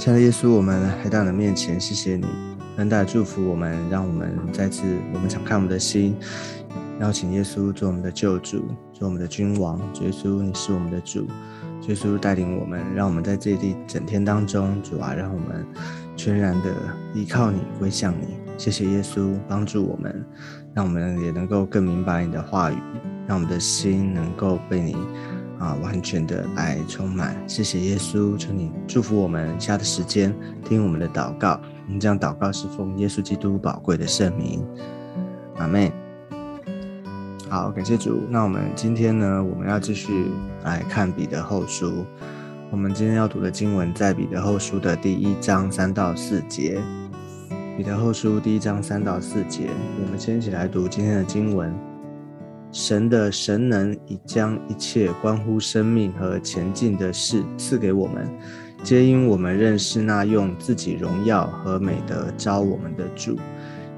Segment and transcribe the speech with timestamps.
[0.00, 2.24] 亲爱的耶稣，我们来到你的面前，谢谢你
[2.78, 4.82] 恩待祝福我们，让我们再次
[5.12, 6.16] 我们敞开我们的心，
[7.00, 8.64] 邀请耶稣做我们的救主，
[8.94, 9.78] 做我们的君王。
[10.00, 11.26] 耶稣，你是我们的主，
[11.86, 15.66] 耶稣带领我们，让我们在这一整天当中，主啊，让我们
[16.16, 16.72] 全然的
[17.12, 18.38] 依靠你，归向你。
[18.56, 20.24] 谢谢耶稣帮助我们，
[20.72, 22.76] 让我们也能够更明白你的话语，
[23.26, 24.96] 让我们的心能够被你。
[25.60, 31.60] 啊，完全的爱充满，谢谢耶稣，求你祝福我们下的时间，听我们的祷告。
[31.86, 34.66] 我们这样祷告是奉耶稣基督宝贵的圣名，
[35.58, 35.92] 阿妹。
[37.50, 38.22] 好，感谢主。
[38.30, 40.30] 那我们今天呢，我们要继续
[40.64, 42.06] 来看彼得后书。
[42.70, 46.80] 我们今天要读的经文在彼得后书的第一章三到四节。
[47.76, 49.68] 彼得后书第一章三到四节，
[50.02, 51.89] 我们先一起来读今天的经文。
[52.72, 58.28] 神的神能已将一切关乎生命和前进的事赐给我们，
[58.84, 63.36] 皆因我们认识那用自己荣耀和美德招我们的主。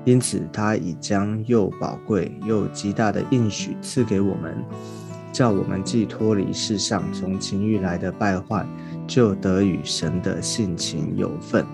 [0.05, 4.57] 因此，他已将又宝贵又极大的应许赐给我们，
[5.33, 8.67] 叫我们既脱离世上从情欲来的败坏，
[9.07, 11.65] 就得与神的性情有份。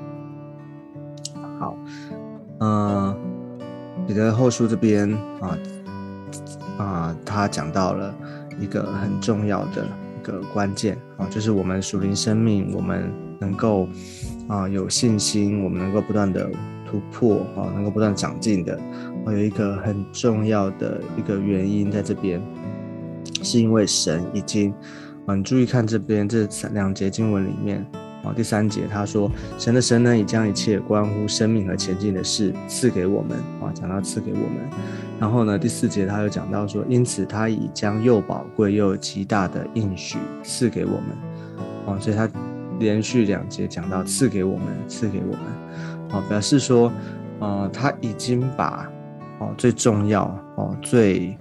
[1.61, 1.79] 好，
[2.59, 3.17] 嗯，
[4.07, 5.11] 彼得后书这边
[5.41, 5.57] 啊。
[6.79, 8.15] 啊，他讲到了
[8.59, 9.87] 一个很重要的
[10.19, 13.89] 一个关键啊，就是我们属灵生命，我们能够
[14.49, 16.49] 啊有信心，我们能够不断的
[16.87, 18.75] 突破啊，能够不断长进的，
[19.27, 22.41] 啊，有一个很重要的一个原因在这边，
[23.43, 24.73] 是因为神已经，
[25.27, 27.85] 啊，你注意看这边这两节经文里面。
[28.25, 33.39] 啊，第三节他说，神的神呢，已将一切关乎生命和前进的事赐给我们。
[33.61, 34.69] 啊，讲到赐给我们。
[35.21, 41.05] 然后呢，第四节他又讲到说，因此他已将又宝贵又极大的应许赐给我们。
[41.87, 42.29] 啊，所以他
[42.79, 46.11] 连续两节讲到赐给我们，赐给我们。
[46.11, 46.93] 啊，表示说，
[47.39, 48.91] 呃，他已经把
[49.39, 50.25] 哦最重要
[50.57, 51.37] 哦最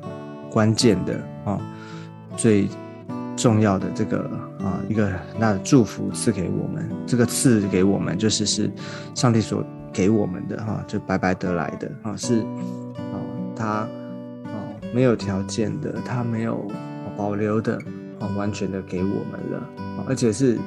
[0.52, 1.60] 关键的哦
[2.36, 2.68] 最
[3.38, 4.30] 重要的这个。
[4.58, 8.70] 啊，一个很大的祝福赐给我们，这个赐给我们就是是
[9.14, 12.40] 上帝所给我们的哈，就白白得来的啊，是
[12.98, 13.16] 啊，
[13.56, 13.88] 他啊
[14.94, 16.68] 没有条件的，他没有
[17.16, 17.80] 保留的
[18.20, 19.70] 啊，完全的给我们了，
[20.08, 20.58] 而且是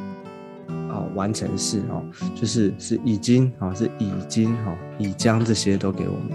[0.88, 2.02] 啊完成式哦，
[2.34, 6.32] 就是是已经啊，是已经哈，已将这些都给我们，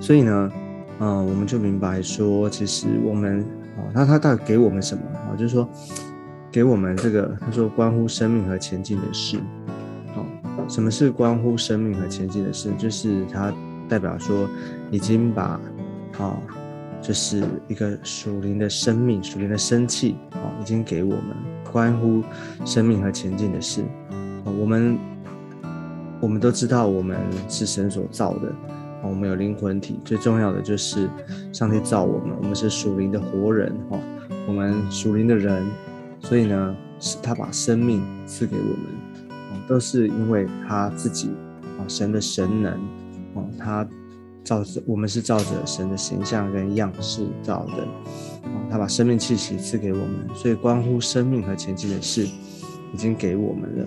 [0.00, 0.52] 所以呢，
[1.00, 3.44] 嗯，我们就明白说，其实我们。
[3.92, 5.36] 那他到底给我们什么啊？
[5.36, 5.68] 就是说，
[6.50, 9.38] 给我们这个，他说关乎生命和前进的事。
[10.14, 10.24] 好，
[10.68, 12.70] 什么是关乎生命和前进的事？
[12.78, 13.52] 就是他
[13.88, 14.48] 代表说，
[14.90, 15.60] 已经把，
[16.18, 16.36] 哦，
[17.00, 21.36] 就是一个属灵的生命、属灵的生气，哦，已经给我们
[21.70, 22.22] 关乎
[22.64, 23.82] 生命和前进的事。
[24.44, 24.98] 哦我们，
[26.20, 27.16] 我们都知道，我们
[27.48, 28.52] 是神所造的。
[29.02, 31.08] 我们有灵魂体，最重要的就是
[31.52, 33.98] 上帝造我们，我们是属灵的活人哈，
[34.46, 35.64] 我们属灵的人，
[36.20, 41.30] 所以呢，是他把生命赐给我们，都是因为他自己
[41.78, 42.72] 啊，神的神能
[43.34, 43.88] 啊，他
[44.42, 47.86] 照着我们是照着神的形象跟样式造的，
[48.68, 52.26] 他把生命气息赐给我们，所以关乎生命和前进的事
[52.92, 53.86] 已经给我们了，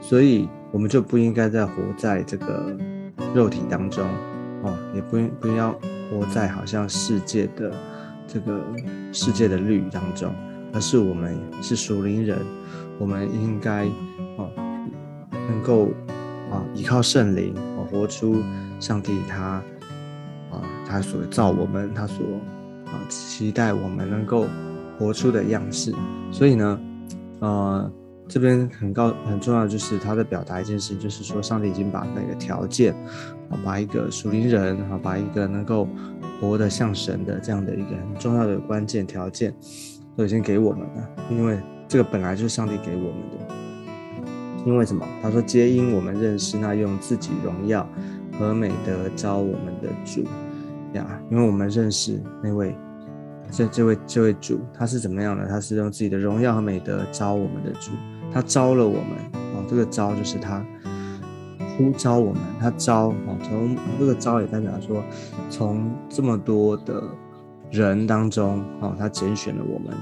[0.00, 2.76] 所以我们就不应该再活在这个
[3.34, 4.06] 肉体当中。
[4.62, 5.72] 哦，也不不要
[6.10, 7.72] 活在好像世界的
[8.26, 8.60] 这个
[9.12, 10.32] 世界的律当中，
[10.72, 12.38] 而是我们是属灵人，
[12.98, 13.86] 我们应该
[14.36, 14.50] 哦
[15.32, 15.86] 能够
[16.50, 18.42] 啊依靠圣灵，哦活出
[18.78, 19.62] 上帝他
[20.50, 22.24] 啊他所造我们，他所
[22.86, 24.46] 啊期待我们能够
[24.98, 25.94] 活出的样式。
[26.30, 26.80] 所以呢，
[27.40, 27.92] 呃。
[28.30, 32.94] 这边很高很重要就是他在表达一件事，就是说上帝已经把那个条件，
[33.50, 35.88] 啊，把一个属灵人，啊，把一个能够
[36.40, 39.52] 活得像神的这样的一个很重要的关键条件，
[40.16, 41.10] 都已经给我们了。
[41.28, 43.54] 因为这个本来就是上帝给我们的。
[44.64, 45.04] 因为什么？
[45.20, 47.84] 他说皆因我们认识那用自己荣耀
[48.38, 50.22] 和美德招我们的主
[50.92, 52.72] 呀，因为我们认识那位。
[53.52, 55.44] 这这位这位主他是怎么样的？
[55.48, 57.90] 他是用自己的荣耀和美德招我们的主，
[58.32, 59.12] 他招了我们
[59.54, 59.64] 啊。
[59.68, 60.64] 这个招就是他
[61.76, 63.36] 呼召我们，他招啊。
[63.42, 65.02] 从这个招也代表说，
[65.48, 67.02] 从这么多的
[67.70, 69.94] 人当中啊，他拣选了我们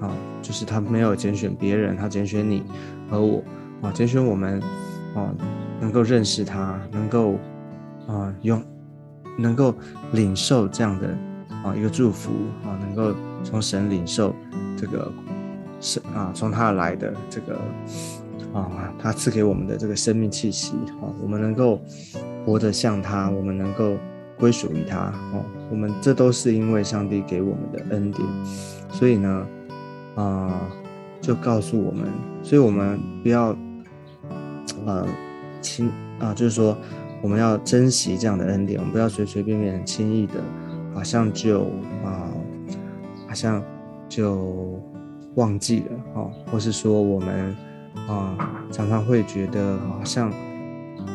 [0.00, 0.10] 啊，
[0.42, 2.62] 就是他没有拣选别人，他拣选你
[3.10, 3.42] 和我
[3.82, 4.60] 啊，拣选我们
[5.14, 5.34] 啊，
[5.80, 7.38] 能够认识他，能够
[8.06, 8.62] 啊用，
[9.38, 9.74] 能够
[10.12, 11.16] 领受这样的。
[11.64, 12.30] 啊，一个祝福
[12.62, 13.12] 啊，能够
[13.42, 14.32] 从神领受
[14.76, 15.10] 这个
[15.80, 17.60] 是啊，从他来的这个
[18.52, 21.80] 啊，他赐给我们的这个生命气息啊，我们能够
[22.44, 23.96] 活得像他，我们能够
[24.38, 28.26] 归属于他哦，我们这都是因为上帝给我们的恩典，
[28.90, 29.46] 所以呢，
[30.14, 30.60] 啊，
[31.20, 32.08] 就告诉我们，
[32.42, 33.56] 所以我们不要
[34.86, 35.06] 呃
[35.60, 36.76] 轻啊，就是说
[37.22, 40.34] 我们要珍惜这样的恩典，我们不要随随便便轻易的，
[40.94, 41.62] 好像就
[42.04, 42.28] 啊，
[43.26, 43.62] 好像
[44.08, 44.80] 就
[45.36, 47.56] 忘记了哦，或是说我们。
[48.06, 48.36] 啊，
[48.70, 50.30] 常常会觉得好像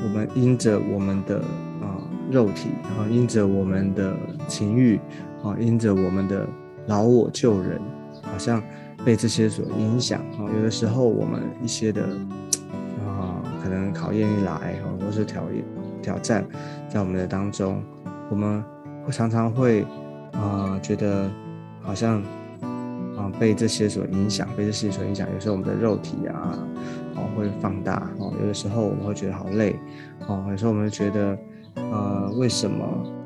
[0.04, 1.38] 我们因着我们的
[1.80, 5.00] 啊肉体，啊因着我们的情欲，
[5.44, 6.46] 啊因着我们的
[6.88, 7.80] 老我救人，
[8.24, 8.62] 好像
[9.06, 10.20] 被这些所影响。
[10.40, 12.02] 啊，有的时候我们一些的
[13.08, 15.44] 啊，可能考验一来，啊或是挑
[16.02, 16.44] 挑战
[16.90, 17.82] 在我们的当中，
[18.32, 18.62] 我们
[19.06, 19.86] 会常常会
[20.34, 21.30] 啊觉得
[21.84, 22.22] 好像。
[23.40, 26.58] 被这些所影响，被这些所影响，有时候我们的肉体啊，
[27.16, 29.76] 哦会放大哦，有的时候我们会觉得好累
[30.28, 31.38] 哦，有时候我们会觉得，
[31.76, 32.86] 呃，为什么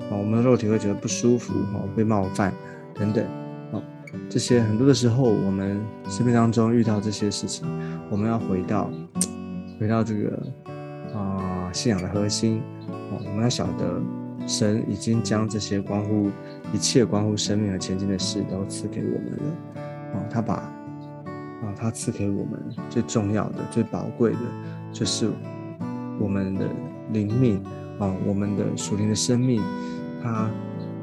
[0.10, 2.54] 哦，我们的肉体会觉得不舒服哦，被冒犯
[2.96, 3.24] 等等
[3.72, 3.82] 哦，
[4.30, 7.68] 这些很多的时候，我们生命当中遇到这些事情，
[8.10, 8.90] 我们要回到
[9.80, 10.44] 回到这个
[11.14, 14.02] 啊信仰的核心哦，我们要晓得
[14.48, 16.30] 神已经将这些关乎
[16.72, 19.85] 一切关乎生命和前进的事都赐给我们了。
[20.30, 24.40] 他把啊，他赐给我们最重要的、最宝贵的，
[24.92, 25.30] 就是
[26.20, 26.66] 我们的
[27.12, 27.64] 灵命
[28.00, 29.62] 啊，我们的属灵的生命，
[30.22, 30.50] 他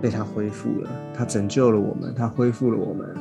[0.00, 3.14] 被他恢复了，他拯救了我们，他恢复了我们。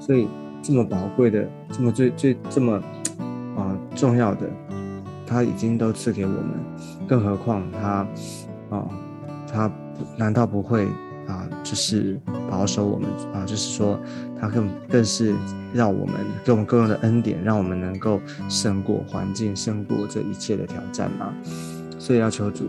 [0.00, 0.28] 所以
[0.62, 2.80] 这么宝贵的、这么最最这么
[3.56, 4.48] 啊重要的，
[5.26, 6.50] 他已经都赐给我们，
[7.08, 8.06] 更何况他
[8.70, 8.88] 啊，
[9.50, 9.70] 他
[10.16, 10.86] 难道不会？
[11.28, 12.18] 啊，就是
[12.50, 14.00] 保守我们啊，就是说，
[14.40, 15.34] 他更更是
[15.72, 21.32] 让我们给我们更多的恩典，让我们能够胜过环境，胜过这一切的挑战嘛。
[21.98, 22.66] 所以要求主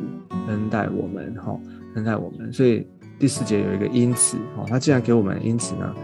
[0.47, 1.57] 恩待我们，哈，
[1.95, 2.51] 恩待我们。
[2.51, 2.85] 所以
[3.17, 5.95] 第四节有一个因此，哈，他既然给我们因此呢，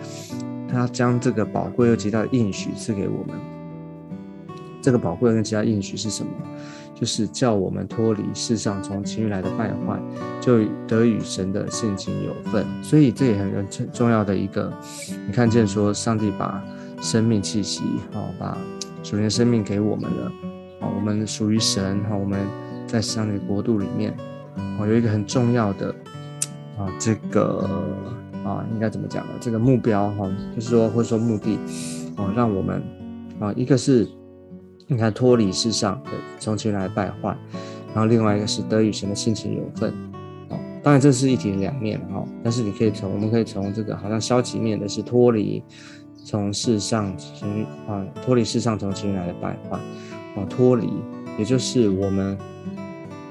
[0.72, 3.55] 他将这个宝贵又极大的应许赐给我们。
[4.86, 6.30] 这个宝贵跟其他应许是什么？
[6.94, 10.00] 就是叫我们脱离世上从情欲来的败坏，
[10.40, 12.64] 就得与神的性情有份。
[12.84, 14.72] 所以这也很重重要的一个，
[15.26, 16.64] 你看见说上帝把
[17.02, 17.82] 生命气息，
[18.14, 18.56] 哦，把
[19.02, 20.32] 属灵生命给我们了，
[20.82, 22.46] 哦，我们属于神，哈，我们
[22.86, 24.16] 在上帝国度里面，
[24.80, 25.90] 哦，有一个很重要的，
[26.78, 27.68] 啊，这个
[28.46, 29.32] 啊，应该怎么讲呢？
[29.42, 31.58] 这个目标，哈，就是说或者说目的，
[32.18, 32.84] 哦，让我们，
[33.40, 34.08] 啊，一个是。
[34.88, 37.36] 你看，脱离世上的从情来败坏，
[37.88, 39.92] 然后另外一个是得与神的性情有份，
[40.50, 42.24] 哦，当然这是一体两面哈。
[42.44, 45.64] 但是你可以从，我们可以从这个好像消极面的是脱离
[46.24, 49.80] 从世上情啊，脱离世上从情来的败坏，
[50.36, 50.88] 哦，脱离，
[51.40, 52.38] 也就是我们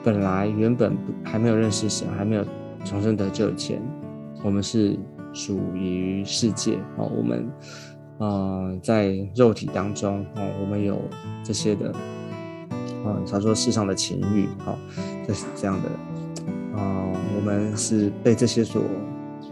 [0.02, 2.44] 本来原本还没有认识神，还没有
[2.84, 3.80] 重生得救前，
[4.42, 4.98] 我们是
[5.32, 7.48] 属于世界哦，我们。
[8.18, 11.00] 呃，在肉体当中，哦，我们有
[11.42, 11.92] 这些的，
[13.04, 14.78] 嗯，他说世上的情欲，好，
[15.26, 15.88] 这是这样的，
[16.78, 18.80] 啊，我们是被这些所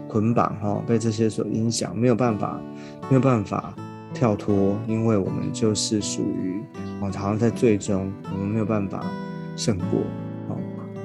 [0.07, 2.57] 捆绑，哈，被这些所影响，没有办法，
[3.09, 3.75] 没有办法
[4.13, 6.63] 跳脱，因为我们就是属于，
[7.01, 9.03] 哦，好像在最终，我们没有办法
[9.57, 9.99] 胜过，
[10.47, 10.57] 哦，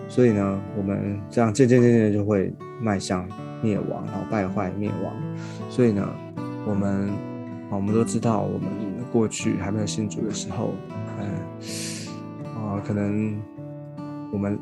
[0.08, 3.28] 所以呢，我们这样渐渐渐渐就会迈向
[3.60, 5.12] 灭亡，然后败坏灭亡，
[5.68, 6.08] 所以呢，
[6.64, 7.10] 我们。
[7.70, 8.68] 啊，我们都知道，我们
[9.12, 10.72] 过去还没有信主的时候，
[11.18, 11.25] 嗯，
[12.56, 13.38] 啊，可能
[14.32, 14.58] 我们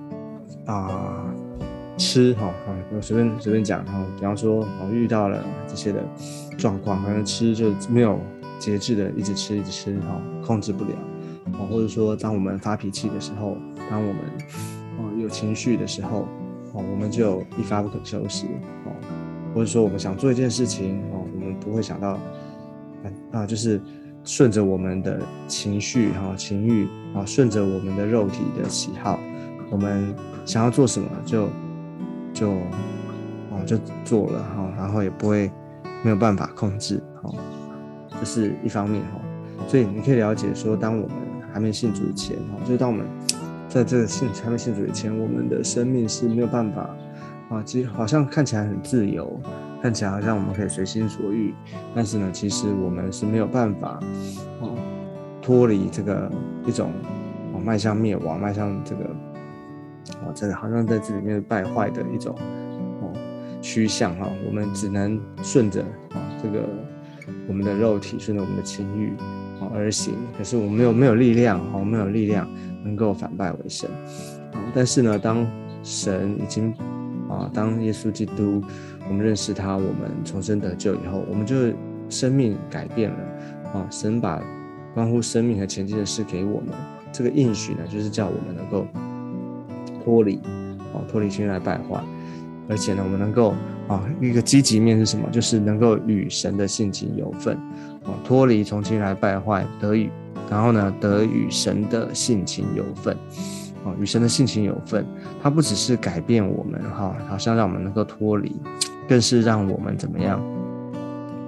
[0.66, 1.24] 啊
[1.96, 6.02] 吃哈啊，我随便随便讲哈，比方说我遇到了这些的
[6.58, 8.18] 状况，可能吃就没有
[8.58, 10.90] 节制的一直吃一直吃哈，控制不了
[11.52, 13.56] 啊，或者说当我们发脾气的时候，
[13.88, 14.22] 当我们
[14.98, 16.26] 啊有情绪的时候，
[16.72, 18.46] 哦，我们就一发不可收拾
[18.84, 18.90] 哦，
[19.54, 22.18] 或者说我们想做一件事情哦，我们不会想到。
[23.32, 23.80] 啊，就是
[24.24, 29.20] 顺着我们的情绪哈，情欲啊，顺着我们的肉体的喜好，
[29.70, 31.48] 我们想要做什么就
[32.34, 32.50] 就
[33.50, 35.50] 哦就做了哈，然后也不会
[36.02, 37.32] 没有办法控制哈，
[38.20, 39.20] 这是一方面哈。
[39.68, 41.16] 所以你可以了解说，当我们
[41.52, 43.06] 还没信主前哈，就是当我们
[43.68, 46.90] 在这个信还没信主以前，我们的生命是没有办法
[47.48, 49.40] 啊，其实好像看起来很自由。
[49.86, 51.54] 看起来好像我们可以随心所欲，
[51.94, 54.00] 但是呢，其实我们是没有办法
[54.58, 54.74] 哦
[55.40, 56.28] 脱离这个
[56.66, 56.90] 一种
[57.54, 59.04] 哦迈向灭亡、迈向这个
[60.24, 62.34] 哦这个好像在这里面败坏的一种
[63.00, 63.12] 哦
[63.62, 64.28] 趋向哈。
[64.44, 66.64] 我们只能顺着啊这个
[67.46, 69.12] 我们的肉体，顺着我们的情欲
[69.60, 72.50] 哦而行，可是我们没有没有力量，我们没有力量
[72.82, 73.88] 能够反败为胜。
[74.74, 75.46] 但是呢，当
[75.84, 76.74] 神已经
[77.28, 78.62] 啊，当耶稣基督，
[79.08, 81.54] 我们认识他，我们重生得救以后，我们就
[82.08, 83.16] 生命改变了
[83.72, 83.86] 啊。
[83.90, 84.42] 神把
[84.94, 86.68] 关乎生命和前进的事给我们，
[87.12, 88.86] 这个应许呢，就是叫我们能够
[90.04, 90.36] 脱离
[90.94, 92.02] 啊，脱离心来败坏，
[92.68, 93.54] 而且呢，我们能够
[93.88, 95.28] 啊，一个积极面是什么？
[95.30, 97.56] 就是能够与神的性情有份
[98.04, 100.10] 啊，脱离从心来败坏，得与
[100.48, 103.16] 然后呢，得与神的性情有份。
[103.86, 105.06] 哦，与神的性情有份，
[105.40, 108.54] 它不只是改变我们哈，好像让我们能够脱离，
[109.08, 110.42] 更是让我们怎么样？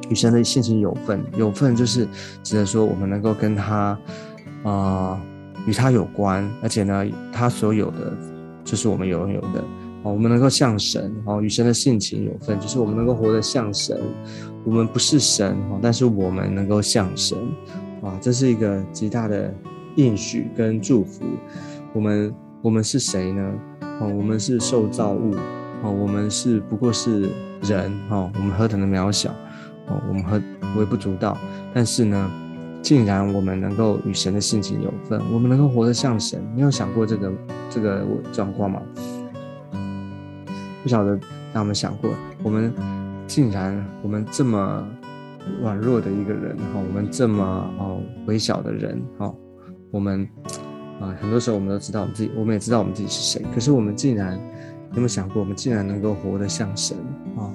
[0.09, 2.07] 与神的性情有份，有份就是
[2.45, 3.99] 指的说我们能够跟他
[4.63, 5.21] 啊，
[5.67, 8.17] 与他有关，而且呢，他所有的
[8.65, 9.65] 就是我们拥有的
[10.05, 14.01] 哦，我们能够像神哦，与神的性情有份，就是我们能够活得像神，
[14.65, 17.37] 我们不是神哦，但是我们能够像神
[18.01, 19.53] 啊，这是一个极大的
[19.97, 21.25] 应许跟祝福。
[21.95, 23.55] 我们我们是谁呢？
[24.01, 25.35] 哦，我们是受造物，
[25.83, 27.29] 哦，我们是不过是
[27.63, 29.31] 人，哦，我们何等的渺小，
[29.89, 30.41] 哦，我们何
[30.77, 31.37] 微不足道。
[31.75, 32.31] 但是呢，
[32.83, 36.41] 竟然我们能够与神的性情有份，我们能够活得像神。
[36.55, 37.33] 你有想过这个
[37.69, 38.81] 这个状况吗？
[40.83, 41.19] 不晓得
[41.53, 42.11] 让我们想过，
[42.45, 42.73] 我们
[43.27, 44.87] 竟然我们这么
[45.61, 47.43] 软弱的一个人，哈，我们这么
[47.79, 49.35] 哦微小的人，哈，
[49.91, 50.29] 我们。
[51.01, 53.45] 啊，很多时候我们都知道我们自己，我们也知道我们自己是谁。
[53.55, 54.37] 可是我们竟然
[54.93, 56.97] 有没有想过，我们竟然能够活得像神
[57.37, 57.51] 啊？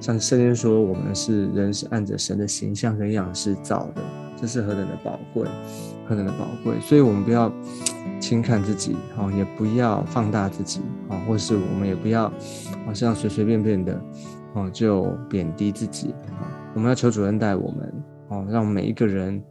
[0.00, 4.02] 像圣经说，我们是人，是按着神的形象跟样式造的，
[4.40, 5.48] 这是何等的宝贵，
[6.06, 6.78] 何等的宝贵。
[6.80, 7.50] 所以，我们不要
[8.20, 12.30] 轻看自己，啊，也不要放大自己，啊，或是我们也不要
[12.84, 13.98] 好像随随便便的，
[14.52, 16.14] 哦，就贬低自己。
[16.38, 17.94] 啊，我们要求主恩待我们，
[18.28, 19.42] 哦，让每一个人，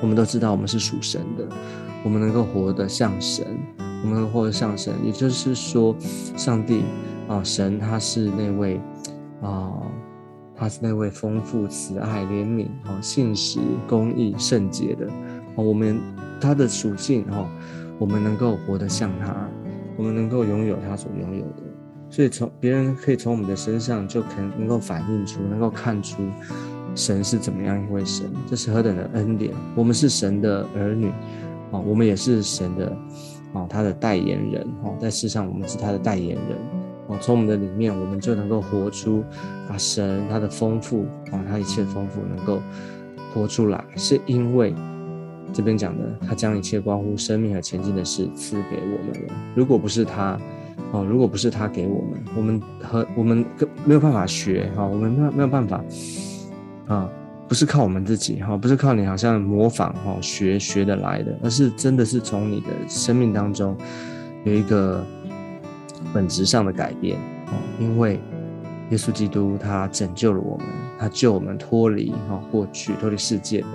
[0.00, 1.46] 我们都知道我们是属神的。
[2.04, 3.46] 我们能够活得像神，
[4.02, 5.94] 我们能够活得像神，也就是说，
[6.36, 6.82] 上帝
[7.26, 8.80] 啊，神他是那位
[9.42, 9.72] 啊，
[10.54, 16.00] 他是那位丰富慈爱怜悯啊，信实公义圣洁的啊，我们
[16.40, 17.46] 他的属性哈，
[17.98, 19.34] 我们能够活得像他，
[19.96, 21.62] 我们能够拥有他所拥有的，
[22.08, 26.22] 所以从别人可以从我们的身上就可能能够反映出，能够看出
[26.94, 31.12] 神是怎么样一位神，这是何等的恩典，我们是神的儿女。
[31.70, 32.96] 啊，我们也是神的，
[33.52, 36.58] 啊，他的代言人，哈，在世上我们是他的代言人，
[37.08, 39.22] 哦，从我们的里面，我们就能够活出
[39.68, 42.60] 啊，神他的丰富，啊，他一切丰富能够
[43.34, 44.74] 活出来，是因为
[45.52, 49.34] 这边讲的，他将一切关乎生命和前进的事赐给我们了。
[49.54, 50.38] 如果不是他，
[50.92, 53.44] 哦，如果不是他给我们，我们和我们
[53.84, 55.84] 没有办法学，哈，我们没有没有办法，
[56.86, 57.10] 啊。
[57.48, 63.74] 不是靠我们自己哈，不是靠你好像模仿哈学学的来的，而是真的是从你的生命当中
[64.44, 65.02] 有一个
[66.12, 67.54] 本质上的改变哦。
[67.80, 68.20] 因为
[68.90, 70.66] 耶稣基督他拯救了我们，
[70.98, 73.66] 他救我们脱离哈过去脱离世界的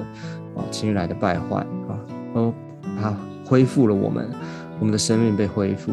[0.54, 2.00] 哦情欲来的败坏啊，
[2.34, 2.54] 哦
[3.02, 3.12] 他
[3.44, 4.30] 恢复了我们，
[4.80, 5.92] 我们的生命被恢复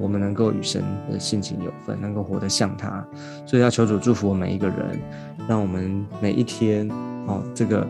[0.00, 3.06] 我们能够与神的性情有份，能够活得像他，
[3.46, 5.00] 所以要求主祝福我们每一个人。
[5.48, 6.88] 让我们每一天，
[7.26, 7.80] 哦，这个，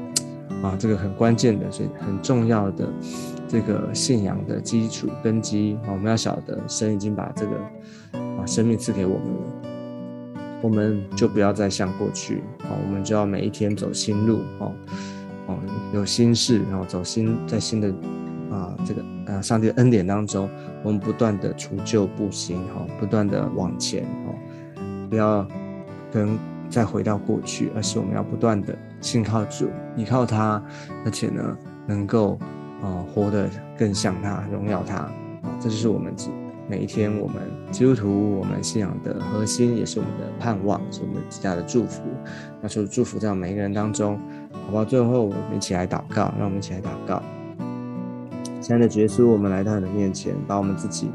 [0.62, 2.88] 啊，这个很关键的，所以很重要的
[3.47, 7.56] 这个信仰的基础根基，啊，我们要晓得，神已经把这个
[8.16, 14.73] 啊生命赐给我们了，我们就不要再像过去，啊，我们就要每一天走新路，哦，
[15.49, 15.59] 哦，
[15.92, 17.92] 有心事，然后走新在新的
[18.52, 20.49] 啊这个呃上帝的恩典当中，
[20.82, 24.35] 我们不断的除旧布新，哈，不断的往前，哦，
[25.09, 25.47] 不要
[26.12, 26.38] 跟。
[26.71, 30.62] 再回到过去，而是我们要不断的信靠主，依靠他，
[31.04, 31.54] 而且呢，
[31.87, 32.38] 能够
[32.82, 35.12] 啊活得更像他，荣耀他啊，
[35.61, 36.14] 这就是我们
[36.66, 42.04] 每一天我们基督徒我们信仰的核心，也是我们的盼望，是我们极大的祝福。
[42.62, 44.18] 那就祝福在每一个人当中，
[44.64, 44.82] 好不好？
[44.82, 47.23] 最后我们一起来祷告，让我们一起来祷告。
[48.62, 51.11] 亲爱的耶稣，我们来到你的面前，把我们自己，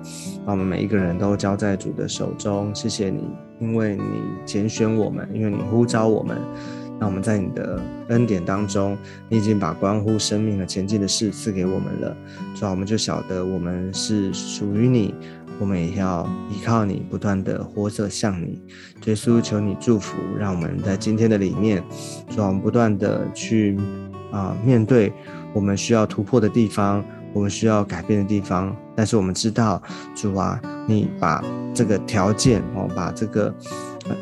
[0.46, 2.76] 把我们每一个人都交在主的手中。
[2.76, 3.24] 谢谢你，
[3.62, 4.04] 因为你
[4.46, 6.38] 拣选我们，因为你呼召我们，
[7.00, 8.98] 那我们在你的恩典当中，
[9.30, 12.18] 你已经把关乎生命和前进的事赐给我们了。
[12.54, 15.16] 主啊，我们就晓得我们是属于你，
[15.58, 18.62] 我们也要依靠你，不断的活着向你。
[19.06, 21.82] 耶稣，求你祝福，让我们在今天的里面，
[22.28, 23.80] 主啊，我们不断的去
[24.34, 25.14] 啊面对。
[25.54, 28.76] 我们需要突破的地方，我们需要改变的地方。
[28.96, 29.82] 但是我们知道，
[30.16, 31.44] 主啊，你把
[31.74, 33.54] 这个条件哦，把这个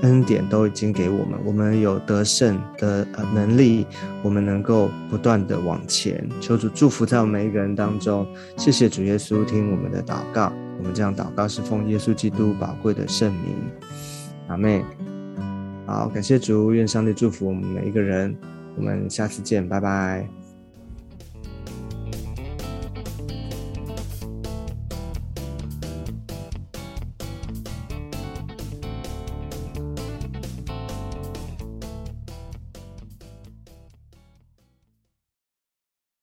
[0.02, 3.88] 恩典都已经给我们，我们有得胜的呃能力，
[4.22, 6.28] 我们能够不断的往前。
[6.42, 8.28] 求主祝福在我们每一个人当中。
[8.58, 10.52] 谢谢主耶稣，听我们的祷告。
[10.78, 13.56] 我们这样祷告是奉耶稣基督宝贵的圣名。
[14.50, 14.84] 阿妹，
[15.86, 18.36] 好，感谢主，愿上帝祝福我们每一个人。
[18.76, 20.45] 我们下次见，拜拜。